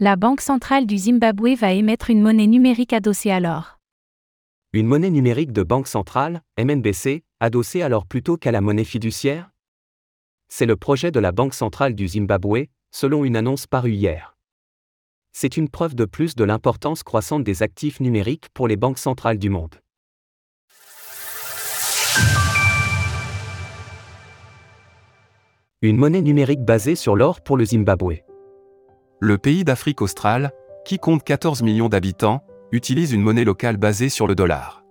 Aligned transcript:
La 0.00 0.14
Banque 0.14 0.42
centrale 0.42 0.86
du 0.86 0.96
Zimbabwe 0.96 1.56
va 1.56 1.72
émettre 1.72 2.08
une 2.08 2.22
monnaie 2.22 2.46
numérique 2.46 2.92
adossée 2.92 3.32
à 3.32 3.40
l'or. 3.40 3.80
Une 4.72 4.86
monnaie 4.86 5.10
numérique 5.10 5.50
de 5.50 5.64
banque 5.64 5.88
centrale, 5.88 6.42
MNBC, 6.56 7.24
adossée 7.40 7.82
alors 7.82 8.06
plutôt 8.06 8.36
qu'à 8.36 8.52
la 8.52 8.60
monnaie 8.60 8.84
fiduciaire? 8.84 9.50
C'est 10.46 10.66
le 10.66 10.76
projet 10.76 11.10
de 11.10 11.18
la 11.18 11.32
Banque 11.32 11.52
centrale 11.52 11.96
du 11.96 12.06
Zimbabwe, 12.06 12.66
selon 12.92 13.24
une 13.24 13.34
annonce 13.34 13.66
parue 13.66 13.90
hier. 13.90 14.36
C'est 15.32 15.56
une 15.56 15.68
preuve 15.68 15.96
de 15.96 16.04
plus 16.04 16.36
de 16.36 16.44
l'importance 16.44 17.02
croissante 17.02 17.42
des 17.42 17.64
actifs 17.64 17.98
numériques 17.98 18.50
pour 18.54 18.68
les 18.68 18.76
banques 18.76 19.00
centrales 19.00 19.38
du 19.38 19.50
monde. 19.50 19.80
Une 25.82 25.96
monnaie 25.96 26.22
numérique 26.22 26.64
basée 26.64 26.94
sur 26.94 27.16
l'or 27.16 27.40
pour 27.40 27.56
le 27.56 27.64
Zimbabwe. 27.64 28.27
Le 29.20 29.36
pays 29.36 29.64
d'Afrique 29.64 30.00
australe, 30.00 30.52
qui 30.84 30.98
compte 30.98 31.24
14 31.24 31.62
millions 31.62 31.88
d'habitants, 31.88 32.44
utilise 32.70 33.12
une 33.12 33.20
monnaie 33.20 33.44
locale 33.44 33.76
basée 33.76 34.10
sur 34.10 34.28
le 34.28 34.36
dollar. 34.36 34.84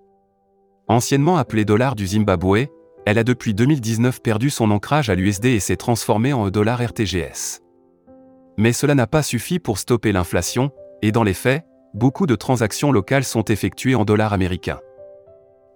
Anciennement 0.90 1.38
appelée 1.38 1.64
dollar 1.64 1.96
du 1.96 2.06
Zimbabwe, 2.08 2.68
elle 3.06 3.20
a 3.20 3.24
depuis 3.24 3.54
2019 3.54 4.22
perdu 4.22 4.50
son 4.50 4.70
ancrage 4.72 5.10
à 5.10 5.16
l'USD 5.16 5.46
et 5.46 5.62
s'est 5.62 5.78
transformée 5.78 6.34
en 6.34 6.50
dollar 6.50 6.86
RTGS. 6.86 7.62
Mais 8.58 8.74
cela 8.74 8.96
n'a 8.96 9.08
pas 9.08 9.24
suffi 9.24 9.60
pour 9.60 9.78
stopper 9.78 10.12
l'inflation, 10.12 10.72
et 11.02 11.14
dans 11.14 11.24
les 11.24 11.34
faits, 11.34 11.64
beaucoup 11.94 12.26
de 12.26 12.36
transactions 12.36 12.92
locales 12.92 13.24
sont 13.24 13.46
effectuées 13.46 13.96
en 13.96 14.04
dollars 14.04 14.34
américains. 14.34 14.82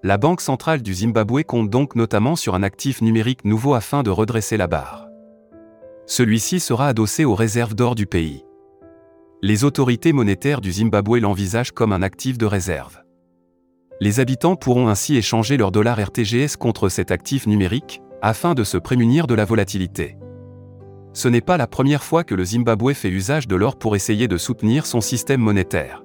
La 0.04 0.18
Banque 0.18 0.42
centrale 0.42 0.82
du 0.82 0.94
Zimbabwe 0.94 1.44
compte 1.44 1.70
donc 1.70 1.96
notamment 1.96 2.36
sur 2.36 2.54
un 2.54 2.64
actif 2.64 3.02
numérique 3.02 3.46
nouveau 3.46 3.76
afin 3.76 4.04
de 4.04 4.10
redresser 4.10 4.58
la 4.58 4.68
barre. 4.68 5.08
Celui-ci 6.06 6.60
sera 6.60 6.88
adossé 6.88 7.24
aux 7.24 7.36
réserves 7.36 7.76
d'or 7.76 7.96
du 7.96 8.08
pays. 8.08 8.44
Les 9.44 9.64
autorités 9.64 10.14
monétaires 10.14 10.62
du 10.62 10.72
Zimbabwe 10.72 11.18
l'envisagent 11.20 11.72
comme 11.72 11.94
un 11.94 12.04
actif 12.04 12.38
de 12.38 12.46
réserve. 12.46 13.02
Les 14.00 14.20
habitants 14.20 14.56
pourront 14.56 14.88
ainsi 14.88 15.16
échanger 15.16 15.58
leur 15.58 15.72
dollar 15.72 16.00
RTGS 16.00 16.58
contre 16.60 16.90
cet 16.90 17.10
actif 17.10 17.48
numérique, 17.48 18.04
afin 18.22 18.54
de 18.54 18.64
se 18.64 18.78
prémunir 18.78 19.26
de 19.26 19.34
la 19.34 19.44
volatilité. 19.44 20.16
Ce 21.14 21.28
n'est 21.28 21.42
pas 21.42 21.58
la 21.58 21.66
première 21.66 22.04
fois 22.04 22.24
que 22.24 22.36
le 22.36 22.46
Zimbabwe 22.46 22.94
fait 22.94 23.10
usage 23.10 23.48
de 23.48 23.56
l'or 23.56 23.80
pour 23.80 23.96
essayer 23.96 24.28
de 24.28 24.38
soutenir 24.38 24.86
son 24.86 25.02
système 25.02 25.42
monétaire. 25.42 26.04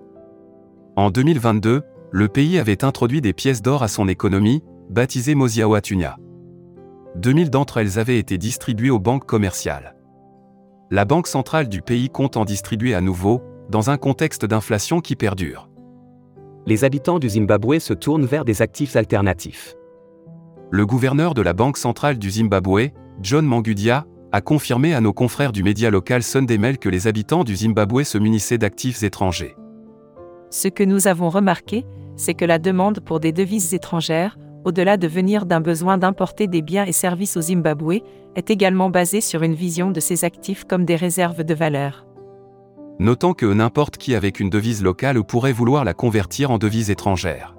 En 0.97 1.11
2022, 1.11 1.83
le 2.13 2.29
pays 2.29 2.59
avait 2.59 2.85
introduit 2.85 3.21
des 3.21 3.35
pièces 3.35 3.61
d'or 3.61 3.83
à 3.83 3.89
son 3.89 4.09
économie, 4.09 4.63
baptisées 4.89 5.35
Mosiawatunya. 5.35 6.17
2000 7.17 7.51
d'entre 7.51 7.77
elles 7.77 7.99
avaient 7.99 8.19
été 8.19 8.39
distribuées 8.39 8.89
aux 8.89 8.99
banques 8.99 9.27
commerciales 9.27 9.96
la 10.91 11.05
Banque 11.05 11.27
centrale 11.27 11.69
du 11.69 11.83
pays 11.83 12.09
compte 12.09 12.37
en 12.37 12.45
distribuer 12.45 12.95
à 12.95 13.01
nouveau, 13.01 13.43
dans 13.71 13.91
un 13.91 13.97
contexte 13.97 14.45
d'inflation 14.45 15.01
qui 15.01 15.17
perdure. 15.17 15.69
Les 16.65 16.85
habitants 16.85 17.19
du 17.19 17.29
Zimbabwe 17.29 17.81
se 17.81 17.93
tournent 17.93 18.25
vers 18.25 18.45
des 18.45 18.63
actifs 18.63 18.95
alternatifs. 18.95 19.75
Le 20.71 20.87
gouverneur 20.87 21.35
de 21.35 21.43
la 21.43 21.55
Banque 21.55 21.77
centrale 21.77 22.19
du 22.19 22.31
Zimbabwe, 22.31 22.91
John 23.21 23.45
Mangudia, 23.45 24.07
a 24.31 24.41
confirmé 24.41 24.95
à 24.95 25.01
nos 25.01 25.13
confrères 25.13 25.53
du 25.53 25.65
média 25.65 25.91
local 25.91 26.23
Sunday 26.23 26.59
Mail 26.59 26.79
que 26.79 26.89
les 26.89 27.09
habitants 27.09 27.45
du 27.45 27.57
Zimbabwe 27.57 28.05
se 28.05 28.19
munissaient 28.19 28.59
d'actifs 28.59 29.03
étrangers. 29.03 29.57
Ce 30.51 30.69
que 30.69 30.85
nous 30.85 31.09
avons 31.09 31.31
remarqué, 31.31 31.85
c'est 32.17 32.35
que 32.35 32.45
la 32.45 32.59
demande 32.59 33.01
pour 33.01 33.19
des 33.19 33.33
devises 33.33 33.75
étrangères, 33.75 34.39
au-delà 34.67 34.97
de 34.97 35.07
venir 35.07 35.47
d'un 35.47 35.61
besoin 35.61 35.97
d'importer 35.97 36.49
des 36.49 36.61
biens 36.61 36.85
et 36.85 36.93
services 36.93 37.37
au 37.37 37.41
Zimbabwe, 37.41 38.01
est 38.35 38.51
également 38.51 38.91
basé 38.91 39.21
sur 39.21 39.45
une 39.45 39.55
vision 39.55 39.93
de 39.93 40.01
ces 40.01 40.25
actifs 40.25 40.65
comme 40.65 40.85
des 40.85 40.97
réserves 40.97 41.45
de 41.45 41.55
valeur. 41.55 42.05
Notons 42.99 43.33
que 43.33 43.47
n'importe 43.47 43.97
qui 43.97 44.17
avec 44.17 44.41
une 44.41 44.51
devise 44.51 44.83
locale 44.83 45.23
pourrait 45.23 45.53
vouloir 45.53 45.85
la 45.85 45.95
convertir 45.95 46.51
en 46.51 46.59
devise 46.59 46.91
étrangère. 46.91 47.55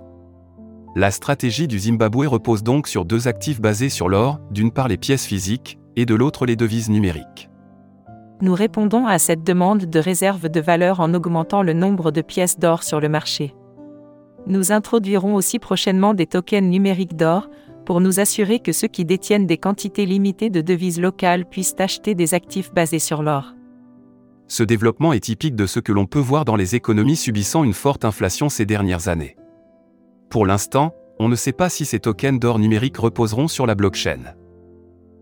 La 0.98 1.10
stratégie 1.10 1.70
du 1.70 1.80
Zimbabwe 1.80 2.28
repose 2.28 2.62
donc 2.62 2.90
sur 2.90 3.06
deux 3.06 3.30
actifs 3.30 3.62
basés 3.62 3.90
sur 3.90 4.10
l'or, 4.10 4.42
d'une 4.52 4.72
part 4.72 4.90
les 4.90 4.98
pièces 4.98 5.26
physiques, 5.26 5.80
et 5.96 6.06
de 6.06 6.14
l'autre 6.14 6.46
les 6.46 6.58
devises 6.58 6.90
numériques. 6.90 7.50
Nous 8.42 8.54
répondons 8.54 9.08
à 9.08 9.18
cette 9.18 9.46
demande 9.46 9.86
de 9.86 10.00
réserve 10.00 10.50
de 10.50 10.60
valeur 10.60 11.00
en 11.00 11.14
augmentant 11.14 11.64
le 11.64 11.74
nombre 11.74 12.12
de 12.12 12.22
pièces 12.22 12.60
d'or 12.60 12.84
sur 12.84 13.00
le 13.00 13.08
marché 13.08 13.54
nous 14.48 14.72
introduirons 14.72 15.36
aussi 15.36 15.60
prochainement 15.60 16.14
des 16.14 16.26
tokens 16.26 16.68
numériques 16.68 17.16
d'or, 17.16 17.50
pour 17.86 18.02
nous 18.02 18.20
assurer 18.20 18.60
que 18.60 18.74
ceux 18.74 18.88
qui 18.88 19.06
détiennent 19.06 19.48
des 19.48 19.58
quantités 19.58 20.06
limitées 20.06 20.50
de 20.50 20.60
devises 20.60 21.00
locales 21.00 21.46
puissent 21.46 21.76
acheter 21.80 22.16
des 22.16 22.34
actifs 22.34 22.74
basés 22.74 23.00
sur 23.00 23.24
l'or. 23.24 23.54
Ce 24.50 24.64
développement 24.64 25.14
est 25.14 25.22
typique 25.22 25.56
de 25.56 25.66
ce 25.66 25.80
que 25.80 25.92
l'on 25.94 26.06
peut 26.06 26.20
voir 26.20 26.46
dans 26.46 26.56
les 26.56 26.76
économies 26.76 27.16
subissant 27.16 27.64
une 27.64 27.74
forte 27.74 28.06
inflation 28.06 28.50
ces 28.50 28.66
dernières 28.66 29.08
années. 29.08 29.38
Pour 30.30 30.46
l'instant, 30.46 30.94
on 31.20 31.30
ne 31.30 31.36
sait 31.36 31.54
pas 31.54 31.70
si 31.70 31.86
ces 31.86 32.00
tokens 32.00 32.40
d'or 32.40 32.60
numériques 32.60 32.98
reposeront 32.98 33.48
sur 33.48 33.66
la 33.66 33.76
blockchain. 33.76 34.36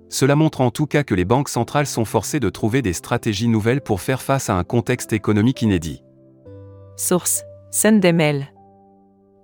Cela 0.10 0.36
montre 0.36 0.62
en 0.62 0.72
tout 0.72 0.86
cas 0.88 1.04
que 1.04 1.16
les 1.16 1.26
banques 1.26 1.50
centrales 1.50 1.88
sont 1.88 2.06
forcées 2.06 2.40
de 2.40 2.50
trouver 2.50 2.82
des 2.82 2.94
stratégies 2.94 3.48
nouvelles 3.48 3.82
pour 3.82 4.02
faire 4.02 4.22
face 4.22 4.50
à 4.50 4.56
un 4.56 4.64
contexte 4.64 5.14
économique 5.14 5.62
inédit. 5.62 6.04
Source 6.98 7.44
Sunday 7.72 8.14
Mail 8.14 8.55